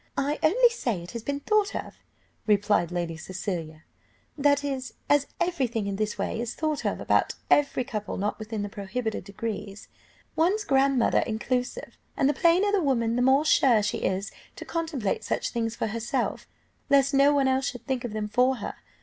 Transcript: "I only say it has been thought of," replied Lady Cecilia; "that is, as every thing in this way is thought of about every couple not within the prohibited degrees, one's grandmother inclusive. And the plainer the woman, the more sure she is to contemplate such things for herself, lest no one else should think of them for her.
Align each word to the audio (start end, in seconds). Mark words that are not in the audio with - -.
"I 0.17 0.39
only 0.41 0.69
say 0.69 1.03
it 1.03 1.11
has 1.11 1.21
been 1.21 1.41
thought 1.41 1.75
of," 1.75 1.99
replied 2.47 2.91
Lady 2.91 3.15
Cecilia; 3.17 3.83
"that 4.35 4.63
is, 4.63 4.95
as 5.07 5.27
every 5.39 5.67
thing 5.67 5.85
in 5.85 5.97
this 5.97 6.17
way 6.17 6.39
is 6.41 6.55
thought 6.55 6.85
of 6.85 6.99
about 6.99 7.35
every 7.51 7.83
couple 7.83 8.17
not 8.17 8.39
within 8.39 8.63
the 8.63 8.67
prohibited 8.67 9.23
degrees, 9.25 9.89
one's 10.35 10.63
grandmother 10.63 11.19
inclusive. 11.27 11.99
And 12.17 12.27
the 12.27 12.33
plainer 12.33 12.71
the 12.71 12.81
woman, 12.81 13.15
the 13.15 13.21
more 13.21 13.45
sure 13.45 13.83
she 13.83 13.99
is 13.99 14.31
to 14.55 14.65
contemplate 14.65 15.23
such 15.23 15.51
things 15.51 15.75
for 15.75 15.85
herself, 15.85 16.47
lest 16.89 17.13
no 17.13 17.31
one 17.31 17.47
else 17.47 17.67
should 17.69 17.85
think 17.85 18.03
of 18.03 18.11
them 18.13 18.27
for 18.27 18.55
her. 18.55 18.73